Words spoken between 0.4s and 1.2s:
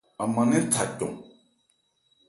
nɛ́n tha cɔn.